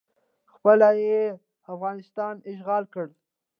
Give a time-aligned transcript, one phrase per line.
[0.53, 1.21] خپله یې
[1.73, 3.05] افغانستان اشغال کړ